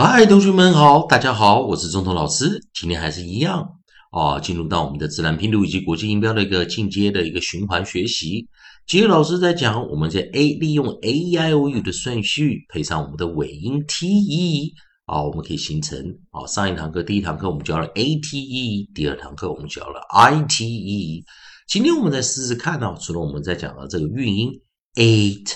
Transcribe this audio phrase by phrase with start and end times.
[0.00, 2.64] 嗨，同学们好，大家好，我是中通老师。
[2.72, 3.68] 今天还是一样
[4.12, 8.46] 啊，进入到我们的自然拼读以及国际音标的一个进阶的一个循环学习。
[8.86, 14.72] 今天老师在讲，我们在 A 利用 A E I O U 的顺序，配上我们的尾音 T E
[15.06, 15.98] 啊，我们可以形成
[16.30, 16.46] 啊。
[16.46, 21.24] 上一堂课第一堂课我们教了 A T E，第二堂课我们教了 I T E。
[21.66, 24.52] 今天我们再试试看呢，除了我们在讲的这个韵音
[24.94, 25.54] eight、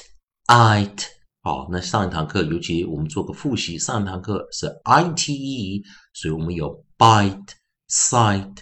[0.48, 1.04] eight。
[1.45, 3.77] 好，那上一堂课，尤其我们做个复习。
[3.77, 5.83] 上一堂课是 I T E，
[6.14, 7.48] 所以我们有 bite、
[7.88, 8.59] sight、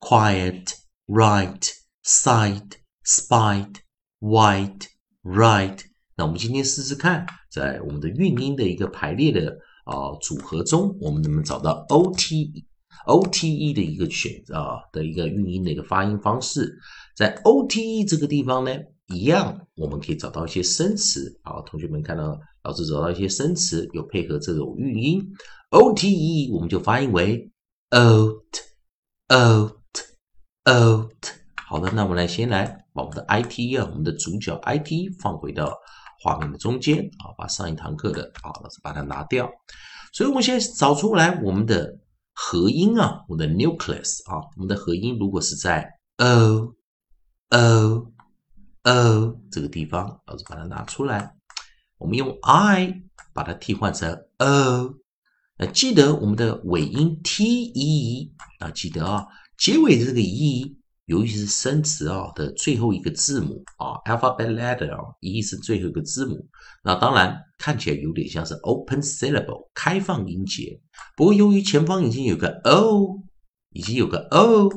[0.00, 0.72] quiet、
[1.06, 1.70] right、
[2.02, 2.72] sight、
[3.06, 3.76] spite、
[4.18, 4.86] white、
[5.22, 5.78] right。
[6.16, 12.66] 那我们今天试试看，在我们的韵音的一个排列的啊组合中，我们能不能找到 O T
[13.06, 16.76] O T E 的一个选啊的一个韵音的一个发音方式？
[17.16, 18.72] 在 O T E 这个地方呢？
[19.08, 21.38] 一样，我们可以找到一些生词。
[21.42, 25.22] 好，同学们看到老师找到一些生词，有配合这种韵音
[25.70, 27.50] ，o t e，我们就发音为
[27.90, 29.76] oat，oat，oat。
[31.66, 35.76] 好的，那我们来先来把我们的 i t 啊，我们的主角 i t 放回到
[36.22, 39.50] 画面的中间啊，把上一堂课的啊，老师把它拿掉。
[40.14, 41.98] 所以我们先找出来我们的
[42.32, 46.74] 合音啊，我们的 nucleus 啊，我们的合音如果是在 o，o。
[47.50, 48.13] o
[48.84, 51.34] o 这个地方，老师把它拿出来，
[51.98, 54.94] 我们用 i 把它替换成 o。
[55.56, 66.46] 那记得我们的尾音 t e 啊，记得啊，结尾的这个 e，尤其是生词啊的最后一个字母啊，alphabet letter 啊，e 是最后一个字母。
[66.82, 70.80] 那当然看起来有点像是 open syllable 开放音节，
[71.16, 73.22] 不过由于前方已经有个 o，
[73.70, 74.68] 已经有个 o，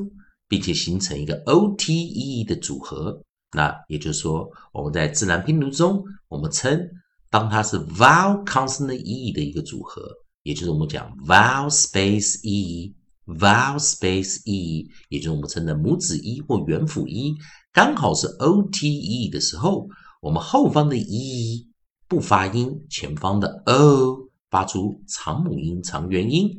[0.47, 3.23] 并且形成一个 o t e 的组合。
[3.53, 6.89] 那也就是说，我们在自然拼读中，我们称
[7.29, 10.01] 当它是 vowel consonant e 的一个组合，
[10.43, 17.35] 也就是我们讲 vowel space e，vowel space e，也就是我们称的母子 e 或元辅 e，，
[17.71, 19.87] 刚好是 o t e 的时候，
[20.21, 21.67] 我们后方的 e
[22.09, 26.49] 不发音，前方的 o 发出长母音长元音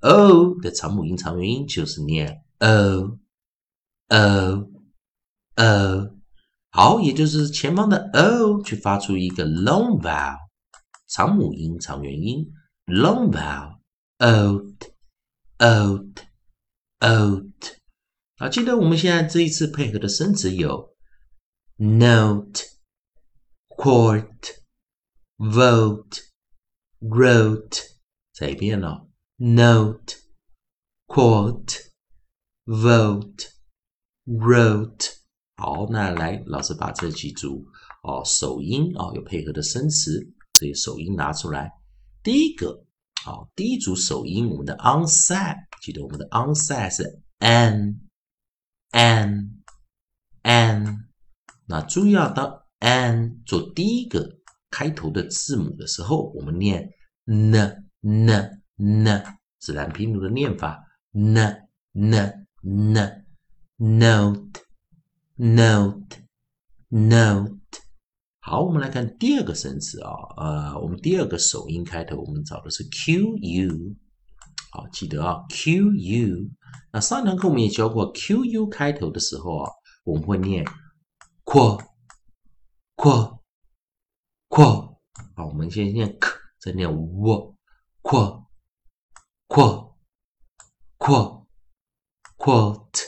[0.00, 3.18] ，o 的长母音长元音就是念 o
[4.08, 4.68] o
[5.56, 6.17] o。
[6.70, 10.36] 好，也就是前方的 o 去发出一个 long vowel
[11.08, 12.52] 长母音长元音
[12.86, 13.78] long vowel
[14.18, 14.90] oat
[15.58, 16.14] oat
[17.00, 17.76] oat。
[18.36, 20.94] 好，记得我们现在这一次配合的生词有
[21.76, 22.62] note
[23.68, 24.58] court
[25.38, 26.20] vote
[27.00, 27.82] wrote。
[28.32, 29.08] 再一遍了
[29.38, 30.14] ，note
[31.06, 31.88] court
[32.66, 33.48] vote
[34.26, 35.17] wrote。
[35.60, 37.66] 好，那来，老师把这几组
[38.04, 40.24] 哦首音啊有配合的生词，
[40.54, 41.72] 这些首音拿出来。
[42.22, 42.84] 第一个，
[43.24, 47.98] 好，第一组首音，我们的 onset，记得我们的 on set 是 an
[48.92, 49.50] an
[50.44, 51.08] an。
[51.66, 54.38] 那注意啊，当 an 做第一个
[54.70, 56.88] 开头的字母的时候，我们念
[57.26, 58.44] n，n，n，
[59.58, 62.46] 自然拼读的念法 n n
[63.76, 64.67] n，note
[65.38, 66.18] note
[66.88, 67.54] note。
[68.40, 73.96] 好，我们来看第二个生词啊，呃，我们第二个首音开头，我们找的是 Q U。
[74.70, 76.50] 好，记得啊，Q U。
[76.92, 79.70] 那上堂课我们也教过，Q U 开头的时候啊，
[80.04, 80.64] 我们会念
[81.44, 81.78] Q,
[82.96, 83.38] Q,
[84.48, 84.64] Q。
[85.36, 86.28] 好，我们先念 K，
[86.58, 87.54] 再念 W,
[88.02, 88.44] Q,
[89.48, 89.94] Q,
[90.98, 91.46] Q,
[92.38, 93.02] Quote,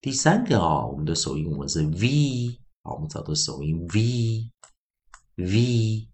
[0.00, 6.08] 第三个啊，我们的首音我们是 v，啊，我们找到首音 v，v，v，v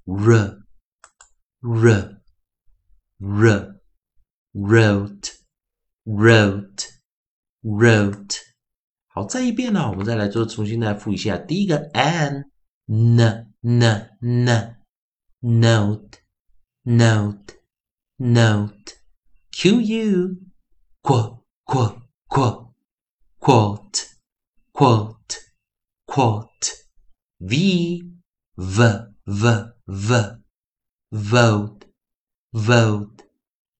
[0.04, 0.60] R
[1.62, 2.20] R
[3.20, 3.80] R
[4.52, 5.32] wrote
[6.04, 6.88] wrote
[7.62, 8.36] wrote，
[9.08, 12.50] 好，再一遍呢，我们再来做重新来复一下，第一个 N
[12.86, 14.76] N N N
[15.40, 16.17] note,
[16.88, 17.54] note,
[18.18, 18.94] note.
[19.52, 20.36] Q U,
[21.02, 22.74] qu, qu, qu,
[23.38, 24.06] quote,
[24.72, 25.18] quote
[26.08, 26.72] quote.
[27.40, 28.02] V
[28.56, 28.78] v
[29.26, 30.38] v v.
[31.10, 31.84] Vote
[32.52, 33.22] vote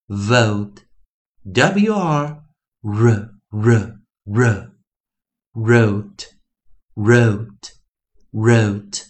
[0.09, 0.85] vote.
[1.45, 2.45] W r
[2.85, 4.73] r r r.
[5.55, 6.27] Wrote
[6.97, 7.73] wrote
[8.33, 9.05] wrote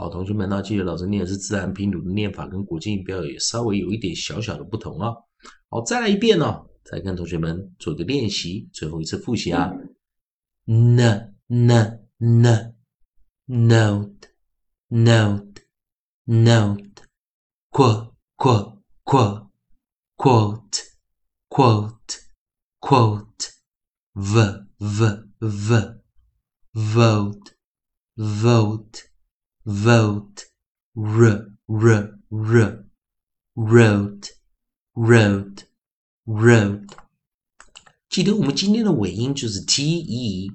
[0.00, 5.12] 好，同学们呢，记得老师念的是自然拼读的念法，跟国际音标也稍微有一点小小的不同啊。
[5.68, 9.70] 好，再来一遍哦，再跟同学们做个练习，最后一次复习啊。
[10.64, 10.98] n
[11.48, 12.74] n n
[13.46, 14.28] note
[14.88, 15.60] note
[16.24, 17.02] note
[17.70, 19.50] quote quote quote
[20.16, 20.80] quote
[21.50, 22.20] quote
[22.80, 23.50] quote
[24.14, 26.00] v v v
[26.72, 27.52] vote
[28.16, 29.09] vote
[29.69, 30.45] vote
[30.93, 32.85] r r r
[33.55, 34.29] wrote
[34.95, 35.63] wrote
[36.25, 36.87] wrote
[38.09, 40.51] 记得我们今天的尾音就是 t e，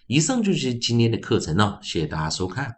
[0.07, 2.75] 以上就是今天的课程了，谢谢大家收看。